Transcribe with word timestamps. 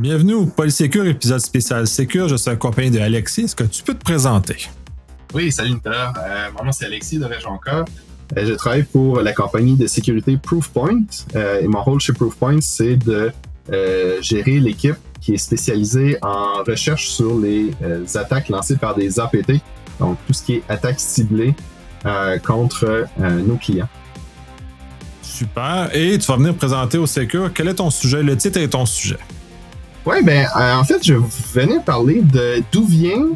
Bienvenue 0.00 0.32
au 0.32 0.46
Polysécure, 0.46 1.04
épisode 1.04 1.40
spécial 1.40 1.86
Sécure. 1.86 2.26
Je 2.26 2.36
suis 2.36 2.48
accompagné 2.48 2.88
de 2.88 2.98
Alexis. 3.00 3.42
Est-ce 3.42 3.54
que 3.54 3.64
tu 3.64 3.82
peux 3.82 3.92
te 3.92 4.02
présenter? 4.02 4.56
Oui, 5.34 5.52
salut 5.52 5.72
Nicolas. 5.72 6.14
Euh, 6.16 6.48
mon 6.56 6.64
nom 6.64 6.72
c'est 6.72 6.86
Alexis 6.86 7.18
de 7.18 7.26
Région-Ca. 7.26 7.84
Euh, 8.34 8.46
je 8.46 8.54
travaille 8.54 8.84
pour 8.84 9.20
la 9.20 9.34
compagnie 9.34 9.76
de 9.76 9.86
sécurité 9.86 10.38
Proofpoint 10.38 11.02
euh, 11.36 11.60
et 11.60 11.68
mon 11.68 11.82
rôle 11.82 12.00
chez 12.00 12.14
Proofpoint, 12.14 12.62
c'est 12.62 12.96
de 12.96 13.30
euh, 13.70 14.22
gérer 14.22 14.58
l'équipe 14.58 14.96
qui 15.20 15.34
est 15.34 15.36
spécialisée 15.36 16.16
en 16.22 16.62
recherche 16.66 17.10
sur 17.10 17.38
les 17.38 17.74
attaques 18.16 18.48
lancées 18.48 18.76
par 18.76 18.94
des 18.94 19.20
APT, 19.20 19.60
donc 19.98 20.16
tout 20.26 20.32
ce 20.32 20.42
qui 20.42 20.54
est 20.54 20.62
attaques 20.70 20.98
ciblées 20.98 21.54
euh, 22.06 22.38
contre 22.38 23.06
nos 23.20 23.56
clients. 23.56 23.88
Super. 25.20 25.90
Et 25.92 26.18
tu 26.18 26.26
vas 26.26 26.36
venir 26.36 26.54
présenter 26.54 26.96
au 26.96 27.06
Sécure. 27.06 27.52
Quel 27.52 27.68
est 27.68 27.74
ton 27.74 27.90
sujet? 27.90 28.22
Le 28.22 28.34
titre 28.34 28.60
est 28.60 28.68
ton 28.68 28.86
sujet. 28.86 29.18
Ouais, 30.06 30.22
ben 30.22 30.46
euh, 30.56 30.74
en 30.74 30.84
fait, 30.84 31.04
je 31.04 31.14
venais 31.52 31.78
parler 31.84 32.22
de 32.22 32.62
d'où 32.72 32.84
vient 32.84 33.28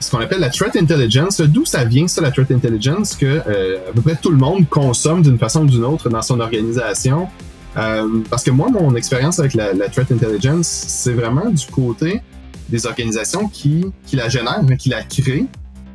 ce 0.00 0.10
qu'on 0.10 0.18
appelle 0.18 0.40
la 0.40 0.48
threat 0.48 0.74
intelligence, 0.76 1.40
d'où 1.40 1.64
ça 1.64 1.84
vient 1.84 2.08
ça 2.08 2.20
la 2.22 2.30
threat 2.30 2.50
intelligence 2.50 3.14
que 3.14 3.26
euh, 3.26 3.78
à 3.88 3.92
peu 3.92 4.00
près 4.00 4.16
tout 4.16 4.30
le 4.30 4.38
monde 4.38 4.68
consomme 4.68 5.22
d'une 5.22 5.38
façon 5.38 5.62
ou 5.62 5.66
d'une 5.66 5.84
autre 5.84 6.08
dans 6.08 6.22
son 6.22 6.40
organisation. 6.40 7.28
Euh, 7.76 8.22
parce 8.28 8.42
que 8.42 8.50
moi, 8.50 8.68
mon 8.70 8.96
expérience 8.96 9.38
avec 9.38 9.54
la, 9.54 9.72
la 9.72 9.88
threat 9.88 10.10
intelligence, 10.10 10.66
c'est 10.66 11.12
vraiment 11.12 11.48
du 11.50 11.64
côté 11.66 12.20
des 12.68 12.86
organisations 12.86 13.48
qui, 13.48 13.86
qui 14.06 14.16
la 14.16 14.28
génèrent, 14.28 14.64
qui 14.78 14.88
la 14.88 15.02
créent, 15.02 15.46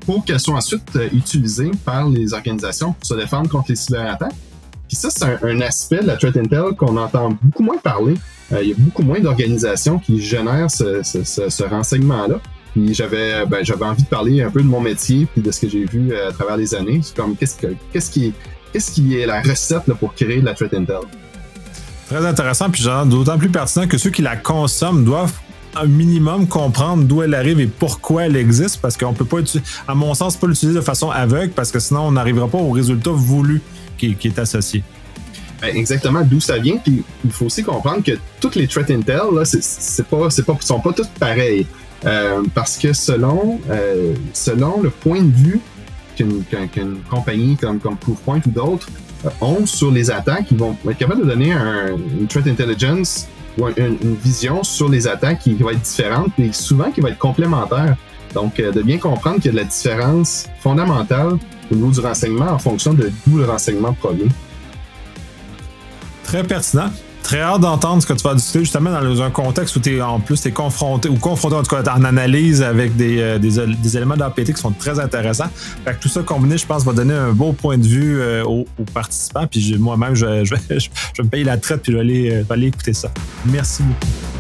pour 0.06 0.24
qu'elle 0.24 0.40
soit 0.40 0.56
ensuite 0.56 0.84
euh, 0.96 1.10
utilisée 1.12 1.72
par 1.84 2.08
les 2.08 2.34
organisations 2.34 2.94
pour 2.94 3.06
se 3.06 3.16
défendre 3.16 3.50
contre 3.50 3.66
les 3.70 3.76
cyberattaques. 3.76 4.36
Puis 4.88 4.96
ça, 4.96 5.10
c'est 5.10 5.26
un, 5.26 5.40
un 5.44 5.62
aspect 5.62 6.02
de 6.02 6.08
la 6.08 6.16
threat 6.16 6.38
intel 6.38 6.76
qu'on 6.78 6.96
entend 6.96 7.36
beaucoup 7.42 7.64
moins 7.64 7.78
parler. 7.78 8.14
Euh, 8.54 8.62
il 8.62 8.70
y 8.70 8.72
a 8.72 8.76
beaucoup 8.78 9.04
moins 9.04 9.20
d'organisations 9.20 10.00
qui 10.00 10.22
génèrent 10.22 10.70
ce, 10.70 11.64
renseignement-là. 11.64 12.40
Puis 12.74 12.94
j'avais 12.94 13.46
ben, 13.46 13.64
j'avais 13.64 13.86
envie 13.86 14.04
de 14.04 14.08
parler 14.08 14.42
un 14.42 14.52
peu 14.52 14.62
de 14.62 14.68
mon 14.68 14.82
métier 14.82 15.28
puis 15.32 15.42
de 15.42 15.50
ce 15.50 15.62
que 15.62 15.70
j'ai 15.70 15.86
vu 15.86 16.12
euh, 16.12 16.30
à 16.30 16.34
travers 16.34 16.58
les 16.58 16.76
années. 16.76 17.00
C'est 17.02 17.16
comme 17.16 17.36
qu'est-ce 17.36 17.58
que 17.58 17.68
qu'est-ce 17.94 18.92
qui 18.92 19.18
est 19.18 19.26
la 19.26 19.42
recette 19.42 19.92
pour 20.00 20.14
créer 20.14 20.42
de 20.42 20.46
la 20.46 20.54
threat 20.54 20.74
intel? 20.74 21.00
Très 22.08 22.24
intéressant, 22.24 22.70
puis 22.70 22.84
d'autant 23.08 23.38
plus 23.38 23.50
pertinent 23.50 23.88
que 23.88 23.98
ceux 23.98 24.12
qui 24.12 24.22
la 24.22 24.36
consomment 24.36 25.04
doivent 25.04 25.34
un 25.76 25.88
minimum 25.88 26.48
comprendre 26.48 27.04
d'où 27.04 27.24
elle 27.24 27.34
arrive 27.34 27.60
et 27.60 27.68
pourquoi 27.68 28.26
elle 28.26 28.36
existe, 28.36 28.80
parce 28.80 28.96
qu'on 28.96 29.14
peut 29.14 29.26
pas, 29.26 29.40
à 29.88 29.96
mon 29.96 30.14
sens, 30.14 30.38
pas 30.38 30.48
l'utiliser 30.48 30.78
de 30.78 30.84
façon 30.84 31.10
aveugle, 31.10 31.52
parce 31.54 31.72
que 31.72 31.80
sinon 31.80 32.02
on 32.02 32.12
n'arrivera 32.12 32.48
pas 32.48 32.60
au 32.60 32.70
résultat 32.70 33.12
voulu 33.12 33.62
qui 33.98 34.16
est 34.24 34.40
associé. 34.40 34.84
Ben, 35.62 35.76
exactement 35.76 36.22
d'où 36.24 36.40
ça 36.40 36.58
vient. 36.58 36.78
Puis 36.78 37.04
il 37.24 37.32
faut 37.32 37.46
aussi 37.46 37.64
comprendre 37.64 38.04
que 38.04 38.12
toutes 38.40 38.56
les 38.56 38.68
threat 38.68 38.90
intel 38.92 39.22
là, 39.34 39.46
c'est, 39.46 40.06
pas, 40.08 40.30
c'est 40.30 40.46
pas, 40.46 40.58
sont 40.62 40.80
pas 40.80 40.94
toutes 40.94 41.10
pareilles. 41.12 41.66
Euh, 42.06 42.44
parce 42.54 42.78
que 42.78 42.94
selon, 42.94 43.60
euh, 43.70 44.14
selon 44.34 44.82
le 44.82 44.90
point 44.90 45.22
de 45.22 45.32
vue 45.32 45.60
qu'une, 46.16 46.44
qu'une, 46.44 46.98
compagnie 47.10 47.56
comme, 47.56 47.80
comme 47.80 47.98
Proofpoint 47.98 48.42
ou 48.46 48.50
d'autres 48.50 48.88
euh, 49.26 49.30
ont 49.42 49.66
sur 49.66 49.92
les 49.92 50.12
attaques, 50.12 50.48
ils 50.52 50.58
vont 50.58 50.76
être 50.88 50.98
capables 50.98 51.22
de 51.22 51.28
donner 51.28 51.52
un, 51.54 51.96
une 52.20 52.28
threat 52.28 52.48
intelligence 52.48 53.28
ou 53.58 53.66
un- 53.66 53.74
une, 53.78 54.16
vision 54.24 54.62
sur 54.64 54.90
les 54.90 55.08
attaques 55.08 55.40
qui 55.40 55.54
va 55.56 55.72
être 55.72 55.82
différente, 55.82 56.30
mais 56.38 56.52
souvent 56.52 56.92
qui 56.92 57.02
va 57.02 57.10
être 57.10 57.18
complémentaire. 57.18 57.96
Donc, 58.34 58.60
euh, 58.60 58.72
de 58.72 58.82
bien 58.82 58.98
comprendre 58.98 59.38
qu'il 59.38 59.46
y 59.46 59.50
a 59.50 59.52
de 59.54 59.58
la 59.58 59.64
différence 59.64 60.48
fondamentale 60.60 61.38
au 61.72 61.76
niveau 61.76 61.90
du 61.90 62.02
renseignement 62.02 62.52
en 62.52 62.60
fonction 62.60 62.94
de 62.94 63.10
d'où 63.26 63.38
le 63.38 63.46
renseignement 63.46 63.94
provient. 63.94 64.28
Très 66.36 66.44
pertinent. 66.44 66.92
Très 67.24 67.40
hâte 67.40 67.62
d'entendre 67.62 68.02
ce 68.02 68.08
que 68.08 68.12
tu 68.12 68.22
vas 68.22 68.36
discuter 68.36 68.60
justement 68.60 68.92
dans 68.92 69.22
un 69.22 69.32
contexte 69.32 69.74
où 69.78 69.80
tu 69.80 69.96
es 69.96 70.02
en 70.02 70.20
plus 70.20 70.46
confronté 70.54 71.08
ou 71.08 71.16
confronté 71.16 71.56
en 71.56 71.64
tout 71.64 71.74
cas 71.74 71.82
en 71.94 72.04
analyse 72.04 72.62
avec 72.62 72.98
des, 72.98 73.22
euh, 73.22 73.40
des, 73.40 73.96
éléments 73.96 74.18
d'APT 74.18 74.54
qui 74.54 74.62
sont 74.62 74.72
très 74.72 75.00
intéressants. 75.00 75.48
Fait 75.86 75.94
que 75.94 76.02
tout 76.02 76.10
ça 76.10 76.24
combiné, 76.24 76.58
je 76.58 76.66
pense, 76.66 76.84
va 76.84 76.92
donner 76.92 77.14
un 77.14 77.32
beau 77.32 77.54
point 77.54 77.78
de 77.78 77.88
vue 77.88 78.20
euh, 78.20 78.44
aux, 78.44 78.66
participants. 78.94 79.48
Puis 79.48 79.78
moi-même, 79.80 80.14
je, 80.14 80.44
je, 80.44 80.56
vais 80.56 81.24
me 81.24 81.30
payer 81.30 81.46
la 81.46 81.58
traite 81.58 81.84
puis 81.84 81.98
aller, 81.98 82.30
euh, 82.30 82.42
je 82.42 82.48
vais 82.50 82.54
aller 82.54 82.68
écouter 82.68 82.94
ça. 82.94 83.10
Merci 83.46 83.84
beaucoup. 83.84 84.35